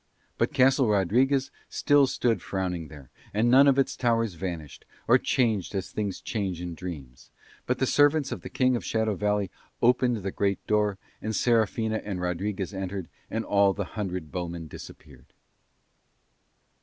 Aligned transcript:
But 0.39 0.51
Castle 0.51 0.87
Rodriguez 0.87 1.51
still 1.69 2.07
stood 2.07 2.41
frowning 2.41 2.87
there, 2.87 3.11
and 3.35 3.51
none 3.51 3.67
of 3.67 3.77
its 3.77 3.95
towers 3.95 4.33
vanished, 4.33 4.83
or 5.07 5.19
changed 5.19 5.75
as 5.75 5.91
things 5.91 6.21
change 6.21 6.59
in 6.59 6.73
dreams; 6.73 7.29
but 7.67 7.77
the 7.77 7.85
servants 7.85 8.31
of 8.31 8.41
the 8.41 8.49
King 8.49 8.75
of 8.75 8.83
Shadow 8.83 9.13
Valley 9.13 9.51
opened 9.79 10.17
the 10.17 10.31
great 10.31 10.65
door, 10.65 10.97
and 11.21 11.35
Serafina 11.35 12.01
and 12.03 12.19
Rodriguez 12.19 12.73
entered, 12.73 13.09
and 13.29 13.45
all 13.45 13.73
the 13.73 13.85
hundred 13.93 14.31
bowmen 14.31 14.65
disappeared. 14.67 15.33